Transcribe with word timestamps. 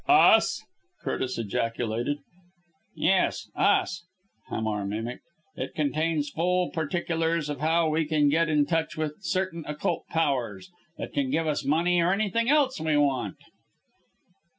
"Us!" 0.07 0.63
Curtis 1.03 1.37
ejaculated. 1.37 2.17
"Yes! 2.95 3.51
Us!" 3.55 4.03
Hamar 4.47 4.83
mimicked. 4.83 5.21
"It 5.55 5.75
contains 5.75 6.31
full 6.31 6.71
particulars 6.71 7.49
of 7.49 7.59
how 7.59 7.87
we 7.89 8.05
can 8.05 8.27
get 8.27 8.49
in 8.49 8.65
touch 8.65 8.97
with 8.97 9.17
certain 9.21 9.63
Occult 9.67 10.07
Powers 10.07 10.71
that 10.97 11.13
can 11.13 11.29
give 11.29 11.45
us 11.45 11.63
money 11.63 12.01
or 12.01 12.11
anything 12.11 12.49
else 12.49 12.81
we 12.81 12.97
want!" 12.97 13.37